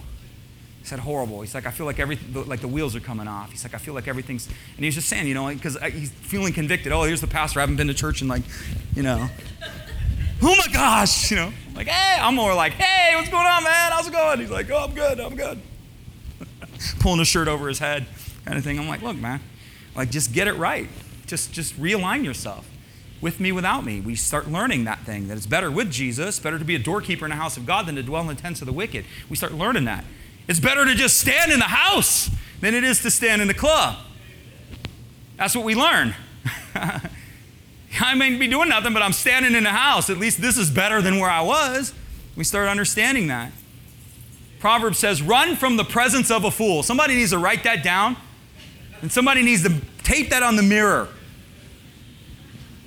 [0.82, 1.40] said horrible.
[1.40, 3.50] He's like, I feel like every like the wheels are coming off.
[3.50, 6.10] He's like, I feel like everything's, and he's just saying, you know, because uh, he's
[6.10, 6.92] feeling convicted.
[6.92, 7.60] Oh, here's the pastor.
[7.60, 8.42] I haven't been to church in like,
[8.94, 9.28] you know,
[10.42, 13.92] oh my gosh, you know, like, hey, I'm more like, hey, what's going on, man?
[13.92, 14.40] How's it going?
[14.40, 15.60] He's like, oh, I'm good, I'm good.
[17.00, 18.06] Pulling a shirt over his head,
[18.44, 18.78] kind of thing.
[18.78, 19.40] I'm like, look, man,
[19.94, 20.88] like just get it right.
[21.26, 22.66] Just just realign yourself.
[23.20, 24.00] With me, without me.
[24.00, 27.26] We start learning that thing that it's better with Jesus, better to be a doorkeeper
[27.26, 29.04] in the house of God than to dwell in the tents of the wicked.
[29.28, 30.06] We start learning that.
[30.48, 33.54] It's better to just stand in the house than it is to stand in the
[33.54, 33.96] club.
[35.36, 36.14] That's what we learn.
[36.74, 40.10] I may be doing nothing, but I'm standing in the house.
[40.10, 41.94] At least this is better than where I was.
[42.36, 43.52] We start understanding that.
[44.60, 46.82] Proverbs says, run from the presence of a fool.
[46.82, 48.16] Somebody needs to write that down,
[49.00, 51.08] and somebody needs to tape that on the mirror.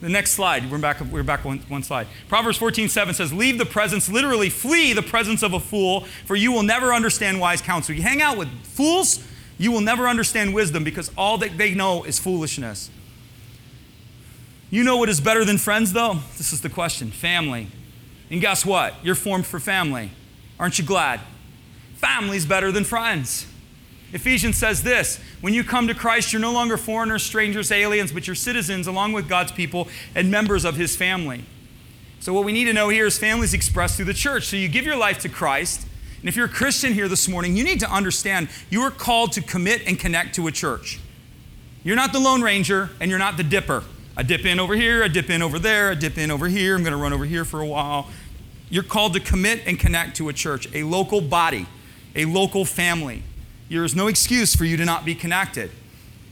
[0.04, 0.70] The next slide.
[0.70, 2.08] We're back, we're back one, one slide.
[2.28, 6.36] Proverbs 14, 7 says, Leave the presence, literally flee the presence of a fool, for
[6.36, 7.96] you will never understand wise counsel.
[7.96, 9.26] You hang out with fools,
[9.58, 12.92] you will never understand wisdom because all that they know is foolishness.
[14.70, 16.16] You know what is better than friends, though?
[16.38, 17.70] This is the question family.
[18.30, 18.96] And guess what?
[19.04, 20.12] You're formed for family.
[20.60, 21.22] Aren't you glad?
[21.96, 23.48] Family's better than friends.
[24.12, 28.28] Ephesians says this When you come to Christ, you're no longer foreigners, strangers, aliens, but
[28.28, 31.44] you're citizens along with God's people and members of his family.
[32.22, 34.46] So, what we need to know here is family is expressed through the church.
[34.46, 35.86] So, you give your life to Christ.
[36.22, 39.34] And if you're a Christian here this morning, you need to understand you are called
[39.34, 41.02] to commit and connect to a church.
[41.84, 43.84] You're not the Lone Ranger and you're not the dipper.
[44.16, 46.74] I dip in over here, I dip in over there, I dip in over here,
[46.74, 48.08] I'm going to run over here for a while.
[48.70, 51.66] You're called to commit and connect to a church, a local body,
[52.16, 53.24] a local family
[53.70, 55.72] there is no excuse for you to not be connected.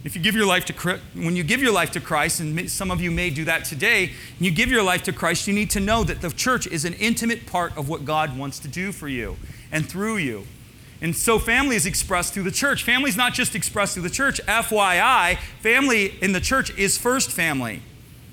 [0.04, 2.90] If you give your life to when you give your life to Christ, and some
[2.90, 5.80] of you may do that today, you give your life to Christ, you need to
[5.80, 9.08] know that the church is an intimate part of what God wants to do for
[9.08, 9.38] you
[9.72, 10.48] and through you.
[11.02, 12.84] And so family is expressed through the church.
[12.84, 14.40] Family is not just expressed through the church.
[14.46, 17.82] FYI, family in the church is first family.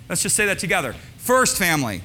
[0.09, 0.95] Let's just say that together.
[1.17, 2.03] First family.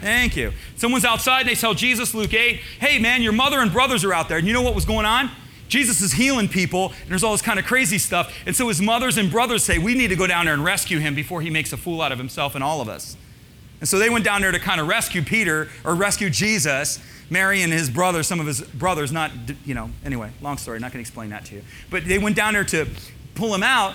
[0.00, 0.52] Thank you.
[0.76, 4.14] Someone's outside and they tell Jesus, Luke 8, hey man, your mother and brothers are
[4.14, 4.38] out there.
[4.38, 5.30] And you know what was going on?
[5.70, 8.34] Jesus is healing people, and there's all this kind of crazy stuff.
[8.44, 10.98] And so his mothers and brothers say, We need to go down there and rescue
[10.98, 13.16] him before he makes a fool out of himself and all of us.
[13.78, 16.98] And so they went down there to kind of rescue Peter or rescue Jesus.
[17.30, 19.30] Mary and his brothers, some of his brothers, not,
[19.64, 21.62] you know, anyway, long story, not going to explain that to you.
[21.88, 22.88] But they went down there to
[23.36, 23.94] pull him out,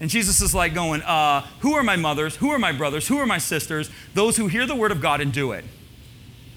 [0.00, 2.36] and Jesus is like going, uh, Who are my mothers?
[2.36, 3.06] Who are my brothers?
[3.08, 3.90] Who are my sisters?
[4.14, 5.66] Those who hear the word of God and do it.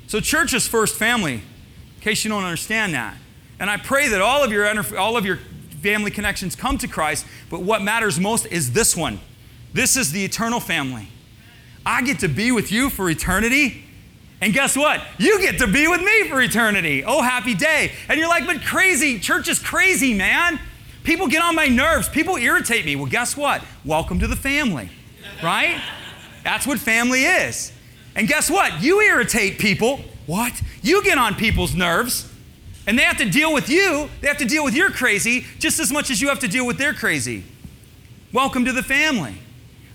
[0.08, 3.18] So, church is first family, in case you don't understand that.
[3.60, 5.40] And I pray that all of your all of your
[5.82, 9.20] family connections come to Christ, but what matters most is this one.
[9.74, 11.10] This is the eternal family.
[11.86, 13.84] I get to be with you for eternity.
[14.42, 15.02] And guess what?
[15.18, 17.04] You get to be with me for eternity.
[17.04, 17.94] Oh, happy day.
[18.10, 19.20] And you're like, but crazy.
[19.20, 20.60] Church is crazy, man.
[21.04, 22.10] People get on my nerves.
[22.10, 22.96] People irritate me.
[22.96, 23.64] Well, guess what?
[23.84, 24.90] Welcome to the family,
[25.42, 25.82] right?
[26.44, 27.72] That's what family is.
[28.16, 28.82] And guess what?
[28.82, 30.02] You irritate people.
[30.26, 30.62] What?
[30.82, 32.30] You get on people's nerves.
[32.86, 35.80] And they have to deal with you, they have to deal with your crazy just
[35.80, 37.44] as much as you have to deal with their crazy.
[38.34, 39.36] Welcome to the family.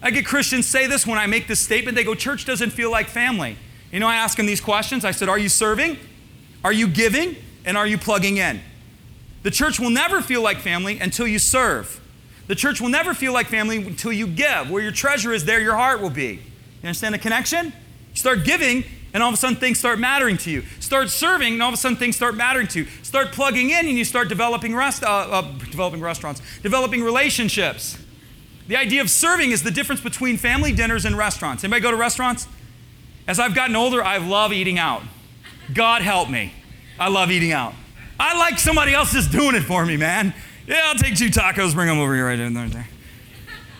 [0.00, 1.96] I get Christians say this when I make this statement.
[1.96, 3.56] They go, Church doesn't feel like family.
[3.90, 5.04] You know, I ask them these questions.
[5.04, 5.98] I said, Are you serving?
[6.64, 7.36] Are you giving?
[7.64, 8.60] And are you plugging in?
[9.42, 12.00] The church will never feel like family until you serve.
[12.46, 14.70] The church will never feel like family until you give.
[14.70, 16.34] Where your treasure is, there your heart will be.
[16.34, 16.40] You
[16.84, 17.72] understand the connection?
[18.14, 20.62] Start giving, and all of a sudden things start mattering to you.
[20.80, 22.86] Start serving, and all of a sudden things start mattering to you.
[23.02, 27.98] Start plugging in, and you start developing rest, uh, uh, developing restaurants, developing relationships.
[28.66, 31.64] The idea of serving is the difference between family dinners and restaurants.
[31.64, 32.46] Anybody go to restaurants?
[33.26, 35.02] As I've gotten older, I love eating out.
[35.72, 36.52] God help me.
[36.98, 37.74] I love eating out.
[38.20, 40.34] I like somebody else just doing it for me, man.
[40.66, 42.86] Yeah, I'll take two tacos, bring them over here right in there.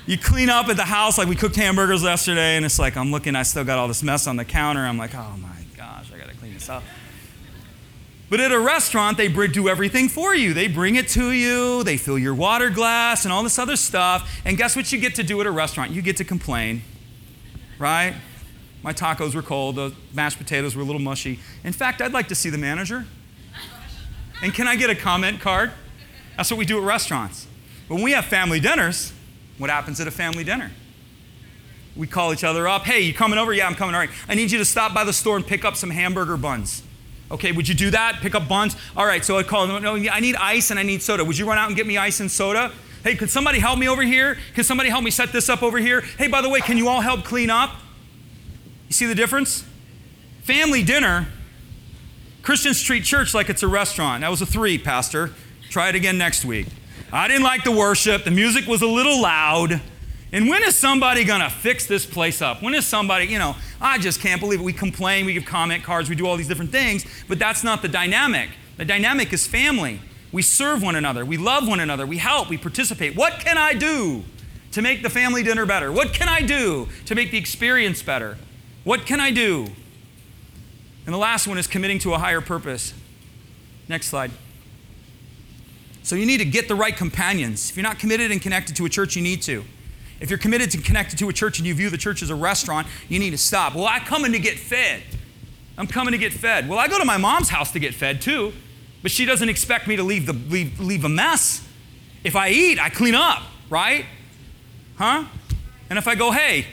[0.09, 3.11] You clean up at the house, like we cooked hamburgers yesterday, and it's like I'm
[3.11, 4.81] looking, I still got all this mess on the counter.
[4.81, 6.83] I'm like, oh my gosh, I gotta clean this up.
[8.31, 10.55] But at a restaurant, they do everything for you.
[10.55, 14.41] They bring it to you, they fill your water glass and all this other stuff.
[14.47, 15.91] And guess what you get to do at a restaurant?
[15.91, 16.81] You get to complain,
[17.79, 18.15] right?
[18.83, 21.39] My tacos were cold, the mashed potatoes were a little mushy.
[21.65, 23.05] In fact, I'd like to see the manager.
[24.43, 25.71] And can I get a comment card?
[26.39, 27.47] That's what we do at restaurants.
[27.89, 29.13] When we have family dinners,
[29.59, 30.71] what happens at a family dinner?
[31.97, 32.85] We call each other up.
[32.85, 33.53] Hey, you coming over?
[33.53, 33.95] Yeah, I'm coming.
[33.95, 34.11] All right.
[34.29, 36.83] I need you to stop by the store and pick up some hamburger buns.
[37.31, 38.21] Okay, would you do that?
[38.21, 38.77] Pick up buns?
[38.97, 39.83] All right, so I call them.
[39.83, 41.25] No, I need ice and I need soda.
[41.25, 42.73] Would you run out and get me ice and soda?
[43.05, 44.39] Hey, could somebody help me over here?
[44.55, 46.01] Can somebody help me set this up over here?
[46.01, 47.75] Hey, by the way, can you all help clean up?
[48.87, 49.65] You see the difference?
[50.43, 51.29] Family dinner,
[52.43, 54.23] Christians treat church like it's a restaurant.
[54.23, 55.33] That was a three, Pastor.
[55.69, 56.69] Try it again next week.
[57.13, 58.25] I didn't like the worship.
[58.25, 59.81] The music was a little loud.
[60.31, 62.63] And when is somebody going to fix this place up?
[62.63, 64.65] When is somebody, you know, I just can't believe it.
[64.65, 67.81] We complain, we give comment cards, we do all these different things, but that's not
[67.81, 68.51] the dynamic.
[68.77, 70.01] The dynamic is family.
[70.31, 73.17] We serve one another, we love one another, we help, we participate.
[73.17, 74.25] What can I do
[74.73, 75.91] to make the family dinner better?
[75.91, 78.37] What can I do to make the experience better?
[78.85, 79.69] What can I do?
[81.07, 82.93] And the last one is committing to a higher purpose.
[83.89, 84.31] Next slide.
[86.03, 87.71] So you need to get the right companions.
[87.71, 89.65] If you're not committed and connected to a church, you need to.
[90.21, 92.35] If you're committed and connected to a church and you view the church as a
[92.35, 93.75] restaurant, you need to stop.
[93.75, 95.03] Well, I'm coming to get fed.
[95.77, 96.69] I'm coming to get fed.
[96.69, 98.53] Well, I go to my mom's house to get fed too,
[99.03, 101.67] but she doesn't expect me to leave, the, leave, leave a mess.
[102.25, 104.05] If I eat, I clean up, right?
[104.97, 105.25] Huh?
[105.89, 106.67] And if I go, hey,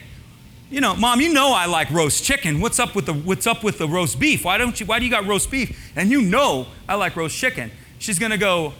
[0.70, 2.60] you know, mom, you know I like roast chicken.
[2.60, 4.44] What's up with the what's up with the roast beef?
[4.44, 5.92] Why don't you why do you got roast beef?
[5.96, 7.72] And you know I like roast chicken.
[8.00, 8.74] She's gonna go,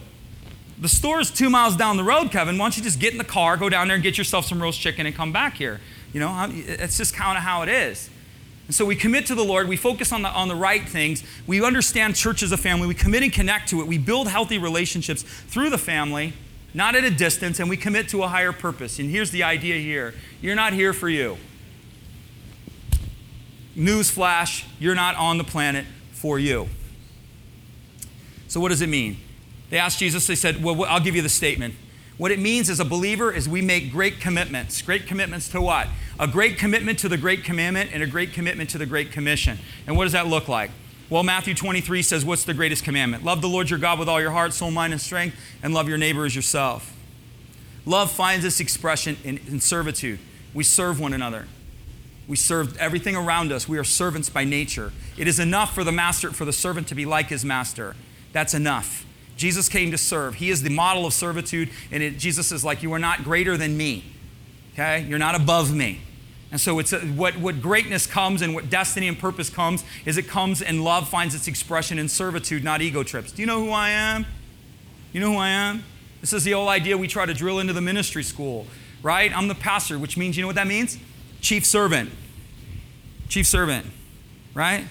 [0.78, 2.58] the store is two miles down the road, Kevin.
[2.58, 4.60] Why don't you just get in the car, go down there and get yourself some
[4.60, 5.80] roast chicken and come back here?
[6.12, 8.10] You know, it's just kind of how it is.
[8.66, 9.68] And so we commit to the Lord.
[9.68, 11.22] We focus on the, on the right things.
[11.46, 12.86] We understand church as a family.
[12.86, 13.86] We commit and connect to it.
[13.86, 16.32] We build healthy relationships through the family,
[16.74, 18.98] not at a distance, and we commit to a higher purpose.
[18.98, 21.38] And here's the idea here you're not here for you.
[23.76, 26.68] Newsflash, you're not on the planet for you.
[28.48, 29.18] So, what does it mean?
[29.70, 31.74] They asked Jesus, they said, Well, I'll give you the statement.
[32.18, 34.80] What it means as a believer is we make great commitments.
[34.80, 35.88] Great commitments to what?
[36.18, 39.58] A great commitment to the Great Commandment and a great commitment to the Great Commission.
[39.86, 40.70] And what does that look like?
[41.10, 43.22] Well, Matthew 23 says, What's the greatest commandment?
[43.22, 45.88] Love the Lord your God with all your heart, soul, mind, and strength, and love
[45.88, 46.94] your neighbor as yourself.
[47.84, 50.18] Love finds its expression in, in servitude.
[50.52, 51.46] We serve one another.
[52.26, 53.68] We serve everything around us.
[53.68, 54.92] We are servants by nature.
[55.16, 57.94] It is enough for the master, for the servant to be like his master.
[58.32, 59.05] That's enough.
[59.36, 60.36] Jesus came to serve.
[60.36, 63.56] He is the model of servitude, and it, Jesus is like, You are not greater
[63.56, 64.04] than me.
[64.72, 65.04] Okay?
[65.08, 66.00] You're not above me.
[66.50, 70.16] And so it's a, what, what greatness comes and what destiny and purpose comes is
[70.16, 73.32] it comes and love finds its expression in servitude, not ego trips.
[73.32, 74.26] Do you know who I am?
[75.12, 75.84] You know who I am?
[76.20, 78.66] This is the old idea we try to drill into the ministry school,
[79.02, 79.36] right?
[79.36, 80.98] I'm the pastor, which means, you know what that means?
[81.40, 82.10] Chief servant.
[83.28, 83.86] Chief servant,
[84.54, 84.84] right?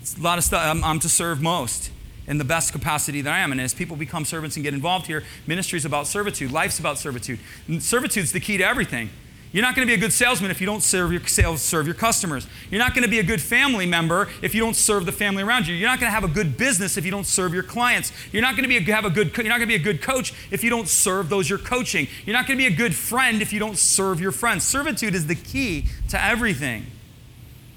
[0.00, 0.62] It's a lot of stuff.
[0.64, 1.90] I'm, I'm to serve most
[2.28, 3.50] in the best capacity that I am.
[3.50, 6.52] And as people become servants and get involved here, ministry is about servitude.
[6.52, 7.40] Life's about servitude.
[7.80, 9.10] Servitude is the key to everything.
[9.50, 11.86] You're not going to be a good salesman if you don't serve your sales, serve
[11.86, 12.46] your customers.
[12.70, 15.42] You're not going to be a good family member if you don't serve the family
[15.42, 15.74] around you.
[15.74, 18.12] You're not going to have a good business if you don't serve your clients.
[18.30, 19.78] You're not going to be a, have a good you're not going to be a
[19.78, 22.08] good coach if you don't serve those you're coaching.
[22.26, 24.64] You're not going to be a good friend if you don't serve your friends.
[24.64, 26.84] Servitude is the key to everything.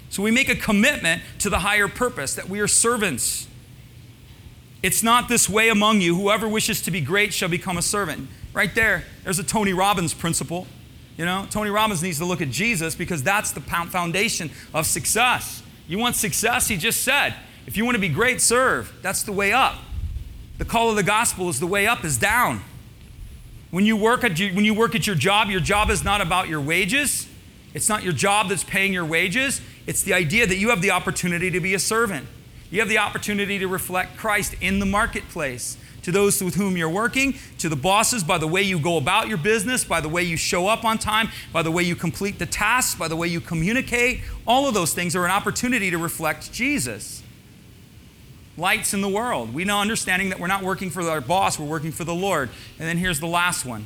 [0.09, 3.47] So we make a commitment to the higher purpose that we are servants.
[4.83, 6.15] It's not this way among you.
[6.15, 8.29] Whoever wishes to be great shall become a servant.
[8.53, 10.67] Right there, there's a Tony Robbins principle.
[11.17, 15.61] You know, Tony Robbins needs to look at Jesus because that's the foundation of success.
[15.87, 16.67] You want success?
[16.67, 17.35] He just said,
[17.67, 18.91] if you want to be great, serve.
[19.01, 19.75] That's the way up.
[20.57, 22.61] The call of the gospel is the way up is down.
[23.71, 26.49] When you work at when you work at your job, your job is not about
[26.49, 27.27] your wages.
[27.73, 29.61] It's not your job that's paying your wages.
[29.87, 32.27] It's the idea that you have the opportunity to be a servant.
[32.71, 36.89] You have the opportunity to reflect Christ in the marketplace to those with whom you're
[36.89, 40.23] working, to the bosses by the way you go about your business, by the way
[40.23, 43.27] you show up on time, by the way you complete the tasks, by the way
[43.27, 44.21] you communicate.
[44.47, 47.21] All of those things are an opportunity to reflect Jesus.
[48.57, 49.53] Lights in the world.
[49.53, 52.49] We know understanding that we're not working for our boss, we're working for the Lord.
[52.79, 53.85] And then here's the last one.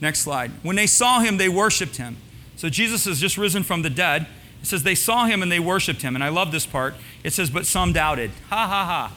[0.00, 0.52] Next slide.
[0.62, 2.18] When they saw him, they worshiped him.
[2.56, 4.26] So Jesus has just risen from the dead.
[4.66, 6.16] It says they saw him and they worshiped him.
[6.16, 6.94] And I love this part.
[7.22, 8.32] It says, but some doubted.
[8.50, 9.12] Ha ha ha.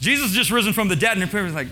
[0.00, 1.68] Jesus just risen from the dead, and everybody's like,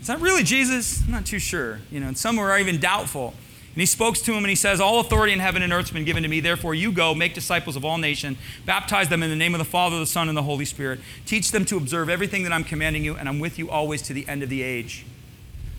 [0.00, 1.04] is that really Jesus?
[1.04, 1.78] I'm not too sure.
[1.92, 3.28] You know, and some were even doubtful.
[3.28, 5.90] And he spoke to him and he says, All authority in heaven and earth has
[5.92, 6.40] been given to me.
[6.40, 9.64] Therefore, you go, make disciples of all nations, baptize them in the name of the
[9.64, 10.98] Father, the Son, and the Holy Spirit.
[11.26, 14.12] Teach them to observe everything that I'm commanding you, and I'm with you always to
[14.12, 15.06] the end of the age.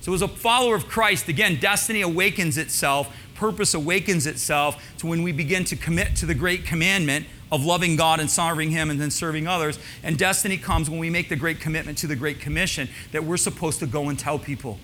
[0.08, 5.24] So, as a follower of Christ, again, destiny awakens itself, purpose awakens itself to when
[5.24, 9.00] we begin to commit to the great commandment of loving God and serving Him and
[9.00, 9.80] then serving others.
[10.04, 13.38] And destiny comes when we make the great commitment to the Great Commission that we're
[13.38, 14.80] supposed to go and tell people.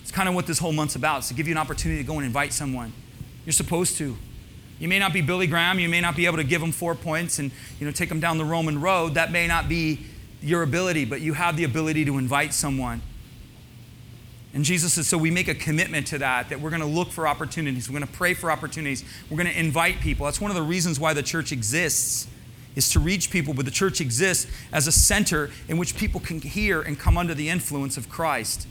[0.00, 1.18] It's kind of what this whole month's about.
[1.18, 2.92] It's to give you an opportunity to go and invite someone.
[3.46, 4.16] You're supposed to.
[4.80, 5.78] You may not be Billy Graham.
[5.78, 8.18] You may not be able to give them four points and you know take them
[8.18, 9.14] down the Roman road.
[9.14, 10.00] That may not be
[10.42, 13.02] your ability, but you have the ability to invite someone.
[14.52, 17.10] And Jesus says, so we make a commitment to that, that we're going to look
[17.10, 17.88] for opportunities.
[17.88, 19.04] We're going to pray for opportunities.
[19.30, 20.24] We're going to invite people.
[20.24, 22.26] That's one of the reasons why the church exists,
[22.74, 23.54] is to reach people.
[23.54, 27.32] But the church exists as a center in which people can hear and come under
[27.32, 28.66] the influence of Christ.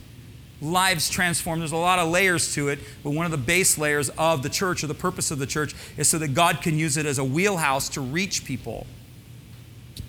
[0.60, 1.62] Lives transformed.
[1.62, 4.50] There's a lot of layers to it, but one of the base layers of the
[4.50, 7.18] church or the purpose of the church is so that God can use it as
[7.18, 8.86] a wheelhouse to reach people.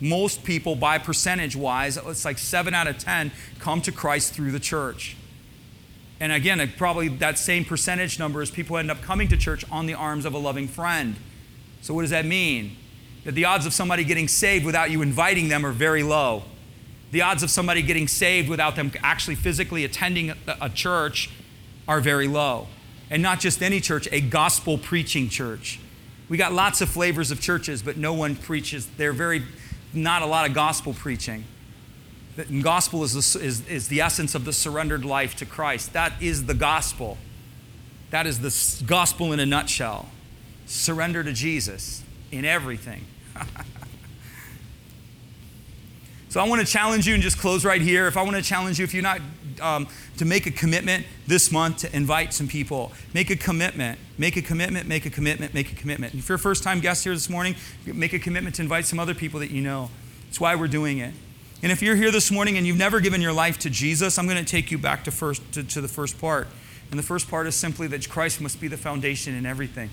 [0.02, 4.52] Most people, by percentage wise, it's like seven out of 10, come to Christ through
[4.52, 5.16] the church.
[6.22, 9.88] And again, probably that same percentage number is people end up coming to church on
[9.88, 11.16] the arms of a loving friend.
[11.82, 12.78] So, what does that mean?
[13.26, 16.44] That the odds of somebody getting saved without you inviting them are very low.
[17.10, 21.32] The odds of somebody getting saved without them actually physically attending a church
[21.88, 22.68] are very low.
[23.10, 25.80] And not just any church, a gospel preaching church.
[26.30, 28.86] We got lots of flavors of churches, but no one preaches.
[28.96, 29.44] They're very,
[29.92, 31.46] not a lot of gospel preaching.
[32.48, 35.94] The gospel is the, is, is the essence of the surrendered life to Christ.
[35.94, 37.18] That is the gospel.
[38.12, 40.10] That is the gospel in a nutshell.
[40.66, 43.06] Surrender to Jesus in everything.
[46.30, 48.08] so I want to challenge you and just close right here.
[48.08, 49.22] If I want to challenge you, if you're not
[49.62, 49.88] um,
[50.18, 54.42] to make a commitment this month to invite some people, make a commitment, make a
[54.42, 56.14] commitment, make a commitment, make a commitment.
[56.14, 59.00] If you're a first time guest here this morning, make a commitment to invite some
[59.00, 59.90] other people that you know.
[60.26, 61.14] That's why we're doing it.
[61.64, 64.28] And if you're here this morning and you've never given your life to Jesus, I'm
[64.28, 66.48] going to take you back to, first, to, to the first part.
[66.90, 69.92] And the first part is simply that Christ must be the foundation in everything.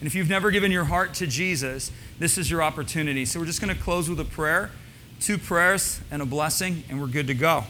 [0.00, 3.26] And if you've never given your heart to Jesus, this is your opportunity.
[3.26, 4.70] So we're just going to close with a prayer,
[5.20, 7.64] two prayers, and a blessing, and we're good to go.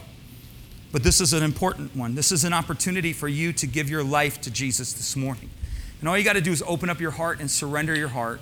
[0.93, 2.15] But this is an important one.
[2.15, 5.49] This is an opportunity for you to give your life to Jesus this morning.
[5.99, 8.39] And all you got to do is open up your heart and surrender your heart.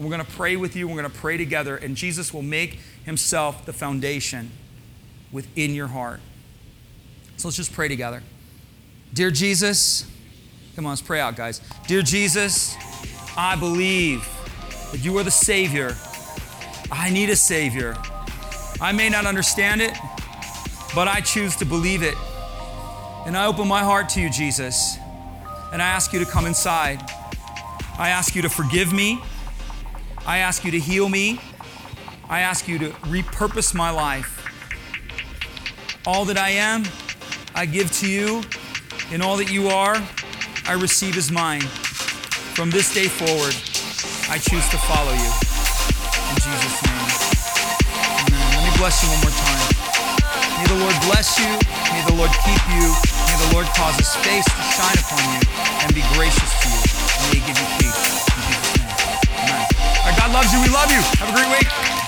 [0.00, 0.88] And we're going to pray with you.
[0.88, 4.50] We're going to pray together, and Jesus will make himself the foundation
[5.30, 6.20] within your heart.
[7.36, 8.22] So let's just pray together.
[9.12, 10.10] Dear Jesus,
[10.74, 11.60] come on, let's pray out, guys.
[11.86, 12.76] Dear Jesus,
[13.36, 14.26] I believe
[14.90, 15.94] that you are the Savior.
[16.90, 17.94] I need a Savior.
[18.80, 19.92] I may not understand it,
[20.94, 22.14] but I choose to believe it.
[23.26, 24.96] And I open my heart to you, Jesus,
[25.74, 27.02] and I ask you to come inside.
[27.98, 29.20] I ask you to forgive me.
[30.26, 31.40] I ask you to heal me.
[32.28, 34.36] I ask you to repurpose my life.
[36.06, 36.84] All that I am,
[37.54, 38.42] I give to you,
[39.12, 39.96] and all that you are,
[40.66, 41.62] I receive as mine.
[42.54, 43.54] From this day forward,
[44.30, 45.30] I choose to follow you.
[46.30, 47.10] In Jesus' name.
[48.22, 48.46] Amen.
[48.54, 49.80] Let me bless you one more time.
[50.60, 51.50] May the Lord bless you.
[51.90, 52.86] May the Lord keep you.
[53.26, 55.40] May the Lord cause his face to shine upon you
[55.82, 56.82] and be gracious to you.
[57.26, 58.29] May he give you peace.
[60.16, 60.60] God loves you.
[60.60, 61.00] We love you.
[61.18, 61.99] Have a great week.